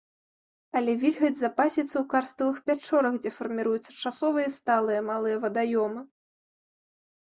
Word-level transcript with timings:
Але 0.79 0.95
вільгаць 1.03 1.39
запасіцца 1.41 1.91
ў 1.99 2.03
карставых 2.15 2.57
пячорах, 2.71 3.13
дзе 3.21 3.31
фарміруюцца 3.37 3.91
часовыя 4.01 4.45
і 4.51 4.59
сталыя 4.59 5.09
малыя 5.15 5.37
вадаёмы. 5.49 6.01